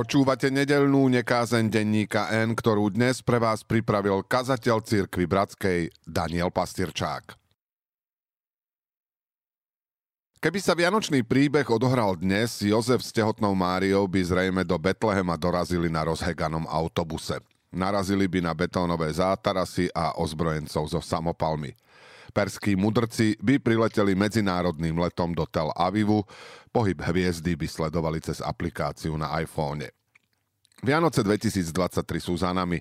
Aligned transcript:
Počúvate 0.00 0.48
nedelnú 0.48 1.12
nekázen 1.12 1.68
denníka 1.68 2.32
N, 2.32 2.56
ktorú 2.56 2.88
dnes 2.88 3.20
pre 3.20 3.36
vás 3.36 3.60
pripravil 3.60 4.24
kazateľ 4.24 4.80
cirkvi 4.80 5.28
Bratskej 5.28 5.92
Daniel 6.08 6.48
Pastierčák. 6.48 7.36
Keby 10.40 10.56
sa 10.56 10.72
Vianočný 10.72 11.20
príbeh 11.20 11.68
odohral 11.68 12.16
dnes, 12.16 12.64
Jozef 12.64 13.04
s 13.04 13.12
tehotnou 13.12 13.52
Máriou 13.52 14.08
by 14.08 14.24
zrejme 14.24 14.64
do 14.64 14.80
Betlehema 14.80 15.36
dorazili 15.36 15.92
na 15.92 16.08
rozheganom 16.08 16.64
autobuse. 16.64 17.36
Narazili 17.68 18.24
by 18.24 18.40
na 18.40 18.56
betónové 18.56 19.12
zátarasy 19.12 19.92
a 19.92 20.16
ozbrojencov 20.16 20.96
zo 20.96 21.04
samopalmy. 21.04 21.76
Perskí 22.32 22.72
mudrci 22.72 23.36
by 23.42 23.58
prileteli 23.60 24.14
medzinárodným 24.14 24.96
letom 24.96 25.34
do 25.34 25.44
Tel 25.44 25.68
Avivu, 25.74 26.22
pohyb 26.70 27.02
hviezdy 27.02 27.58
by 27.58 27.66
sledovali 27.66 28.22
cez 28.22 28.38
aplikáciu 28.38 29.18
na 29.18 29.34
iPhone. 29.42 29.90
Vianoce 30.80 31.20
2023 31.20 32.24
sú 32.24 32.40
za 32.40 32.56
nami. 32.56 32.80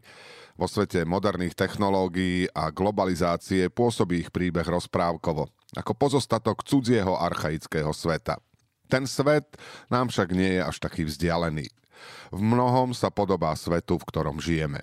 Vo 0.55 0.67
svete 0.67 1.03
moderných 1.03 1.55
technológií 1.55 2.48
a 2.52 2.71
globalizácie 2.71 3.71
pôsobí 3.71 4.27
ich 4.27 4.31
príbeh 4.31 4.67
rozprávkovo 4.67 5.48
ako 5.77 5.94
pozostatok 5.94 6.66
cudzieho 6.66 7.13
archaického 7.13 7.93
sveta. 7.93 8.41
Ten 8.90 9.05
svet 9.05 9.54
nám 9.93 10.09
však 10.09 10.34
nie 10.34 10.57
je 10.57 10.62
až 10.66 10.81
taký 10.81 11.05
vzdialený. 11.05 11.70
V 12.34 12.40
mnohom 12.41 12.95
sa 12.98 13.13
podobá 13.13 13.54
svetu, 13.54 14.02
v 14.02 14.07
ktorom 14.09 14.41
žijeme. 14.41 14.81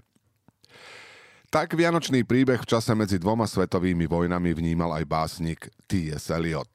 Tak 1.50 1.74
vianočný 1.74 2.22
príbeh 2.22 2.62
v 2.62 2.70
čase 2.70 2.94
medzi 2.94 3.18
dvoma 3.18 3.48
svetovými 3.48 4.06
vojnami 4.06 4.50
vnímal 4.54 4.94
aj 5.02 5.04
básnik 5.08 5.60
T.S. 5.90 6.30
Eliot. 6.30 6.68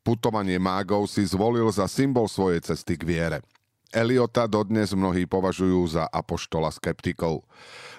Putovanie 0.00 0.56
mágov 0.56 1.10
si 1.10 1.26
zvolil 1.26 1.68
za 1.74 1.84
symbol 1.90 2.30
svojej 2.30 2.62
cesty 2.64 2.96
k 2.96 3.04
viere– 3.04 3.38
Eliota 3.92 4.48
dodnes 4.48 4.96
mnohí 4.96 5.28
považujú 5.28 5.84
za 5.84 6.08
apoštola 6.08 6.72
skeptikov. 6.72 7.44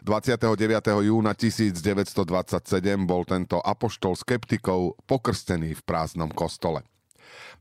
29. 0.02 0.50
júna 1.05 1.38
1927 1.38 2.25
bol 3.05 3.22
tento 3.23 3.61
apoštol 3.61 4.17
skeptikov 4.17 4.97
pokrstený 5.05 5.77
v 5.77 5.81
prázdnom 5.85 6.33
kostole. 6.33 6.81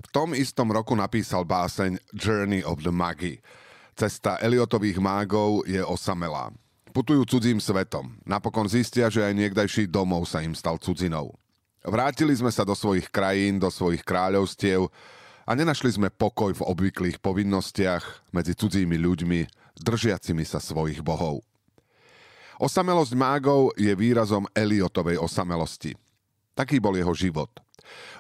V 0.03 0.07
tom 0.11 0.33
istom 0.33 0.73
roku 0.73 0.97
napísal 0.97 1.45
báseň 1.45 2.01
Journey 2.17 2.65
of 2.65 2.81
the 2.81 2.91
Magi. 2.91 3.39
Cesta 3.93 4.41
Eliotových 4.41 4.99
mágov 4.99 5.69
je 5.69 5.85
osamelá. 5.85 6.51
Putujú 6.93 7.25
cudzím 7.29 7.61
svetom. 7.61 8.17
Napokon 8.25 8.69
zistia, 8.69 9.13
že 9.13 9.25
aj 9.25 9.33
niekdajší 9.37 9.89
domov 9.89 10.29
sa 10.29 10.41
im 10.41 10.57
stal 10.57 10.81
cudzinou. 10.81 11.37
Vrátili 11.83 12.33
sme 12.37 12.53
sa 12.53 12.63
do 12.63 12.77
svojich 12.77 13.11
krajín, 13.11 13.59
do 13.59 13.67
svojich 13.73 14.07
kráľovstiev, 14.07 14.87
a 15.43 15.51
nenašli 15.59 15.91
sme 15.99 16.09
pokoj 16.11 16.55
v 16.55 16.63
obvyklých 16.63 17.19
povinnostiach 17.19 18.31
medzi 18.31 18.55
cudzími 18.55 18.95
ľuďmi, 18.95 19.41
držiacimi 19.83 20.47
sa 20.47 20.63
svojich 20.63 21.03
bohov. 21.03 21.43
Osamelosť 22.63 23.15
mágov 23.19 23.75
je 23.75 23.91
výrazom 23.91 24.47
Eliotovej 24.55 25.19
osamelosti. 25.19 25.99
Taký 26.55 26.79
bol 26.79 26.95
jeho 26.95 27.11
život. 27.11 27.51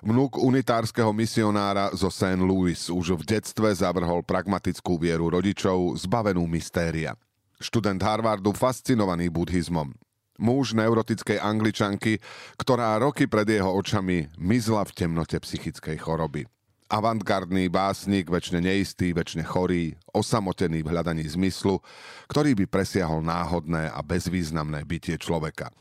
Vnúk 0.02 0.40
unitárskeho 0.42 1.14
misionára 1.14 1.94
zo 1.94 2.10
St. 2.10 2.40
Louis 2.42 2.90
už 2.90 3.22
v 3.22 3.38
detstve 3.38 3.70
zavrhol 3.70 4.26
pragmatickú 4.26 4.98
vieru 4.98 5.30
rodičov, 5.30 5.94
zbavenú 6.02 6.42
mystéria. 6.50 7.14
Študent 7.62 8.02
Harvardu 8.02 8.50
fascinovaný 8.50 9.30
buddhizmom. 9.30 9.94
Muž 10.42 10.74
neurotickej 10.74 11.38
angličanky, 11.38 12.18
ktorá 12.58 12.98
roky 12.98 13.30
pred 13.30 13.46
jeho 13.46 13.70
očami 13.70 14.26
mizla 14.34 14.82
v 14.82 14.90
temnote 14.90 15.38
psychickej 15.38 16.02
choroby 16.02 16.50
avantgardný 16.92 17.72
básnik, 17.72 18.28
väčšine 18.28 18.60
neistý, 18.60 19.16
väčšine 19.16 19.48
chorý, 19.48 19.96
osamotený 20.12 20.84
v 20.84 20.92
hľadaní 20.92 21.24
zmyslu, 21.24 21.80
ktorý 22.28 22.52
by 22.52 22.64
presiahol 22.68 23.24
náhodné 23.24 23.88
a 23.88 23.98
bezvýznamné 24.04 24.84
bytie 24.84 25.16
človeka. 25.16 25.72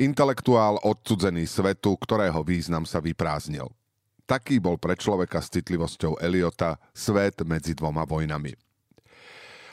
Intelektuál 0.00 0.80
odsudzený 0.80 1.44
svetu, 1.44 2.00
ktorého 2.00 2.40
význam 2.40 2.88
sa 2.88 3.04
vyprázdnil. 3.04 3.68
Taký 4.24 4.56
bol 4.56 4.80
pre 4.80 4.96
človeka 4.96 5.44
s 5.44 5.52
citlivosťou 5.52 6.16
Eliota 6.16 6.80
svet 6.96 7.44
medzi 7.44 7.76
dvoma 7.76 8.08
vojnami. 8.08 8.56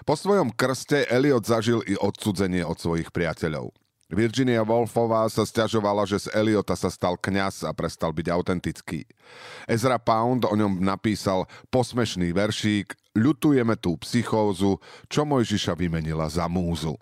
Po 0.03 0.19
svojom 0.19 0.51
krste 0.51 1.07
Eliot 1.07 1.47
zažil 1.47 1.79
i 1.87 1.95
odsudzenie 1.95 2.67
od 2.67 2.75
svojich 2.75 3.13
priateľov. 3.15 3.71
Virginia 4.09 4.65
Woolfová 4.65 5.29
sa 5.29 5.45
stiažovala, 5.45 6.01
že 6.09 6.25
z 6.25 6.33
Eliota 6.33 6.73
sa 6.73 6.89
stal 6.89 7.13
kňaz 7.13 7.61
a 7.69 7.71
prestal 7.77 8.09
byť 8.09 8.27
autentický. 8.33 9.05
Ezra 9.69 10.01
Pound 10.01 10.49
o 10.49 10.53
ňom 10.57 10.81
napísal 10.81 11.45
posmešný 11.69 12.33
veršík 12.33 12.97
Ľutujeme 13.13 13.77
tú 13.77 13.97
psychózu, 14.01 14.81
čo 15.05 15.29
Mojžiša 15.29 15.77
vymenila 15.77 16.25
za 16.25 16.49
múzu. 16.49 16.97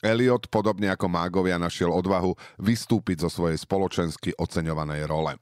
Eliot, 0.00 0.48
podobne 0.48 0.88
ako 0.88 1.06
mágovia, 1.06 1.60
našiel 1.60 1.92
odvahu 1.92 2.32
vystúpiť 2.56 3.28
zo 3.28 3.30
svojej 3.30 3.60
spoločensky 3.60 4.32
oceňovanej 4.34 5.04
role. 5.04 5.36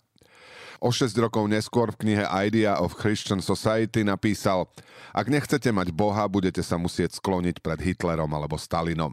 O 0.80 0.90
6 0.90 1.12
rokov 1.20 1.44
neskôr 1.46 1.92
v 1.92 2.00
knihe 2.02 2.24
Idea 2.24 2.80
of 2.80 2.96
Christian 2.96 3.44
Society 3.44 4.00
napísal 4.02 4.66
Ak 5.12 5.28
nechcete 5.28 5.68
mať 5.70 5.92
Boha, 5.92 6.24
budete 6.26 6.64
sa 6.64 6.80
musieť 6.80 7.20
skloniť 7.20 7.60
pred 7.60 7.78
Hitlerom 7.78 8.32
alebo 8.32 8.56
Stalinom. 8.56 9.12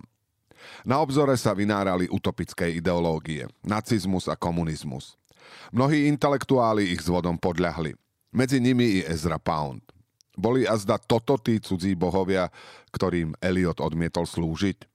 Na 0.84 1.01
obzore 1.03 1.35
sa 1.40 1.56
vynárali 1.56 2.09
utopické 2.12 2.73
ideológie, 2.73 3.47
nacizmus 3.63 4.28
a 4.28 4.35
komunizmus. 4.35 5.18
Mnohí 5.72 6.07
intelektuáli 6.07 6.91
ich 6.91 7.03
zvodom 7.03 7.40
podľahli. 7.40 7.95
Medzi 8.35 8.59
nimi 8.59 9.00
i 9.00 9.06
Ezra 9.07 9.40
Pound. 9.40 9.84
Boli 10.38 10.69
azda 10.69 11.01
toto 11.01 11.41
tí 11.41 11.57
cudzí 11.57 11.97
bohovia, 11.97 12.53
ktorým 12.94 13.34
Eliot 13.41 13.81
odmietol 13.81 14.29
slúžiť? 14.29 14.85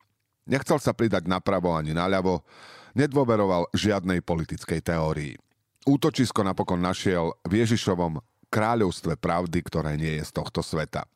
Nechcel 0.47 0.79
sa 0.79 0.95
pridať 0.95 1.27
napravo 1.27 1.75
ani 1.75 1.91
naľavo, 1.91 2.47
nedôveroval 2.95 3.75
žiadnej 3.75 4.23
politickej 4.23 4.81
teórii. 4.83 5.35
Útočisko 5.83 6.47
napokon 6.47 6.79
našiel 6.79 7.35
v 7.43 7.67
Ježišovom 7.67 8.23
kráľovstve 8.55 9.19
pravdy, 9.19 9.59
ktoré 9.67 9.99
nie 9.99 10.23
je 10.23 10.25
z 10.31 10.33
tohto 10.37 10.63
sveta. 10.63 11.11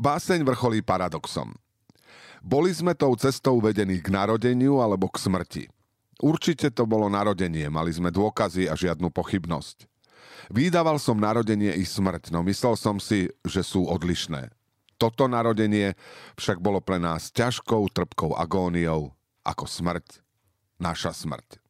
Báseň 0.00 0.46
vrcholí 0.46 0.80
paradoxom. 0.80 1.52
Boli 2.42 2.70
sme 2.70 2.94
tou 2.94 3.14
cestou 3.18 3.58
vedení 3.58 3.98
k 3.98 4.08
narodeniu 4.12 4.78
alebo 4.78 5.10
k 5.10 5.18
smrti. 5.18 5.64
Určite 6.18 6.74
to 6.74 6.82
bolo 6.82 7.06
narodenie, 7.06 7.70
mali 7.70 7.94
sme 7.94 8.10
dôkazy 8.10 8.66
a 8.66 8.74
žiadnu 8.74 9.10
pochybnosť. 9.14 9.86
Vydával 10.50 10.98
som 10.98 11.18
narodenie 11.18 11.70
i 11.78 11.84
smrť, 11.86 12.34
no 12.34 12.42
myslel 12.42 12.74
som 12.74 12.98
si, 12.98 13.30
že 13.46 13.62
sú 13.62 13.86
odlišné. 13.86 14.50
Toto 14.98 15.30
narodenie 15.30 15.94
však 16.34 16.58
bolo 16.58 16.82
pre 16.82 16.98
nás 16.98 17.30
ťažkou, 17.30 17.86
trpkou 17.94 18.34
agóniou, 18.34 19.14
ako 19.46 19.64
smrť, 19.70 20.18
naša 20.82 21.14
smrť. 21.14 21.62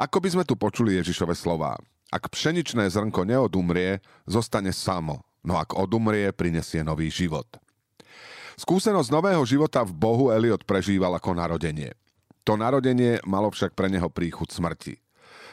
Ako 0.00 0.24
by 0.24 0.28
sme 0.32 0.44
tu 0.48 0.56
počuli 0.56 0.96
Ježišove 0.96 1.36
slová. 1.36 1.76
Ak 2.08 2.32
pšeničné 2.32 2.88
zrnko 2.88 3.28
neodumrie, 3.28 4.00
zostane 4.24 4.72
samo, 4.72 5.20
no 5.44 5.60
ak 5.60 5.76
odumrie, 5.76 6.32
prinesie 6.32 6.80
nový 6.80 7.12
život. 7.12 7.44
Skúsenosť 8.58 9.14
nového 9.14 9.38
života 9.46 9.86
v 9.86 9.94
Bohu 9.94 10.34
Eliot 10.34 10.66
prežíval 10.66 11.14
ako 11.14 11.30
narodenie. 11.30 11.94
To 12.42 12.58
narodenie 12.58 13.22
malo 13.22 13.54
však 13.54 13.78
pre 13.78 13.86
neho 13.86 14.10
príchod 14.10 14.50
smrti. 14.50 14.98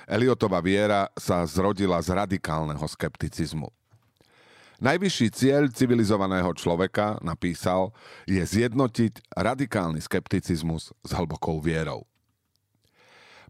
Eliotová 0.10 0.58
viera 0.58 1.14
sa 1.14 1.46
zrodila 1.46 2.02
z 2.02 2.18
radikálneho 2.18 2.82
skepticizmu. 2.82 3.70
Najvyšší 4.82 5.28
cieľ 5.38 5.70
civilizovaného 5.70 6.50
človeka, 6.58 7.22
napísal, 7.22 7.94
je 8.26 8.42
zjednotiť 8.42 9.38
radikálny 9.38 10.02
skepticizmus 10.02 10.90
s 10.90 11.12
hlbokou 11.14 11.62
vierou. 11.62 12.10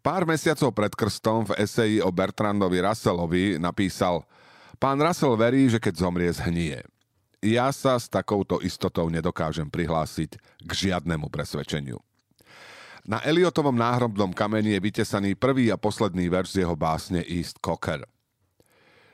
Pár 0.03 0.27
mesiacov 0.27 0.75
pred 0.75 0.91
krstom 0.91 1.47
v 1.47 1.63
eseji 1.63 1.97
o 2.03 2.11
Bertrandovi 2.11 2.83
Russellovi 2.83 3.55
napísal 3.55 4.27
Pán 4.83 4.99
Russell 4.99 5.39
verí, 5.39 5.71
že 5.71 5.79
keď 5.79 5.93
zomrie, 5.95 6.27
zhnie 6.35 6.83
ja 7.45 7.69
sa 7.69 8.01
s 8.01 8.09
takouto 8.09 8.57
istotou 8.65 9.05
nedokážem 9.05 9.69
prihlásiť 9.69 10.41
k 10.65 10.71
žiadnemu 10.73 11.29
presvedčeniu. 11.29 12.01
Na 13.05 13.21
Eliotovom 13.21 13.77
náhrobnom 13.77 14.33
kameni 14.33 14.73
je 14.73 14.81
vytesaný 14.81 15.37
prvý 15.37 15.69
a 15.69 15.77
posledný 15.77 16.25
verš 16.25 16.57
z 16.57 16.65
jeho 16.65 16.73
básne 16.73 17.21
East 17.21 17.61
Cocker. 17.61 18.01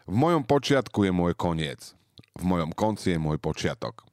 V 0.07 0.15
mojom 0.15 0.47
počiatku 0.47 1.03
je 1.03 1.11
môj 1.11 1.35
koniec. 1.35 1.91
V 2.39 2.47
mojom 2.47 2.71
konci 2.71 3.11
je 3.11 3.19
môj 3.19 3.35
počiatok. 3.35 4.07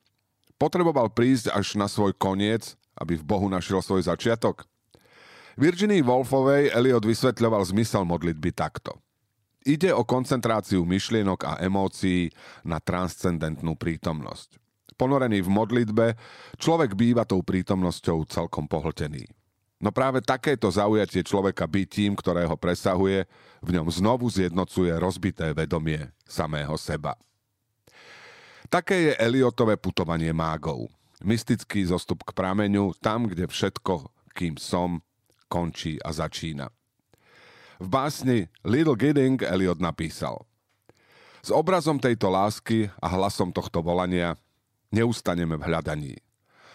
Potreboval 0.59 1.15
prísť 1.15 1.55
až 1.55 1.79
na 1.79 1.87
svoj 1.87 2.11
koniec, 2.19 2.75
aby 2.99 3.15
v 3.15 3.23
Bohu 3.23 3.47
našiel 3.47 3.79
svoj 3.79 4.03
začiatok? 4.11 4.67
Virginii 5.55 6.03
Wolfovej 6.03 6.75
Eliot 6.75 7.07
vysvetľoval 7.07 7.63
zmysel 7.71 8.03
modlitby 8.03 8.51
takto– 8.51 8.99
Ide 9.69 9.93
o 9.93 10.01
koncentráciu 10.01 10.89
myšlienok 10.89 11.41
a 11.45 11.53
emócií 11.61 12.33
na 12.65 12.81
transcendentnú 12.81 13.77
prítomnosť. 13.77 14.57
Ponorený 14.97 15.45
v 15.45 15.51
modlitbe, 15.53 16.07
človek 16.57 16.97
býva 16.97 17.29
tou 17.29 17.45
prítomnosťou 17.45 18.25
celkom 18.33 18.65
pohltený. 18.65 19.29
No 19.79 19.93
práve 19.93 20.25
takéto 20.25 20.73
zaujatie 20.73 21.21
človeka 21.21 21.69
bytím, 21.69 22.17
ktorého 22.17 22.57
presahuje, 22.57 23.29
v 23.61 23.69
ňom 23.77 23.93
znovu 23.93 24.27
zjednocuje 24.33 24.91
rozbité 24.97 25.53
vedomie 25.53 26.01
samého 26.25 26.75
seba. 26.81 27.15
Také 28.73 29.13
je 29.13 29.13
Eliotové 29.21 29.77
putovanie 29.77 30.33
mágov. 30.33 30.89
Mystický 31.21 31.85
zostup 31.85 32.25
k 32.25 32.33
prameňu, 32.33 32.97
tam, 33.05 33.29
kde 33.29 33.47
všetko, 33.47 34.09
kým 34.33 34.57
som, 34.57 35.05
končí 35.47 36.01
a 36.01 36.11
začína. 36.11 36.73
V 37.79 37.87
básni 37.87 38.51
Little 38.67 38.99
Gidding 38.99 39.39
Eliot 39.39 39.79
napísal 39.79 40.43
S 41.43 41.55
obrazom 41.55 42.03
tejto 42.03 42.27
lásky 42.27 42.91
a 42.99 43.07
hlasom 43.07 43.55
tohto 43.55 43.79
volania 43.79 44.35
neustaneme 44.91 45.55
v 45.55 45.67
hľadaní. 45.71 46.15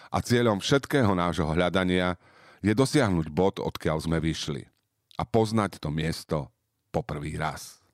A 0.08 0.24
cieľom 0.24 0.64
všetkého 0.64 1.12
nášho 1.12 1.44
hľadania 1.52 2.16
je 2.64 2.72
dosiahnuť 2.72 3.26
bod, 3.28 3.60
odkiaľ 3.60 4.00
sme 4.00 4.16
vyšli 4.22 4.64
a 5.20 5.22
poznať 5.28 5.76
to 5.82 5.92
miesto 5.92 6.48
po 6.88 7.04
prvý 7.04 7.36
raz. 7.36 7.84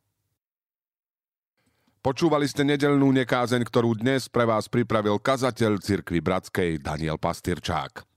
Počúvali 2.00 2.48
ste 2.48 2.64
nedelnú 2.64 3.12
nekázeň, 3.12 3.60
ktorú 3.66 3.98
dnes 4.00 4.24
pre 4.30 4.48
vás 4.48 4.72
pripravil 4.72 5.20
kazateľ 5.20 5.84
cirkvi 5.84 6.24
Bratskej 6.24 6.80
Daniel 6.80 7.20
Pastyrčák. 7.20 8.09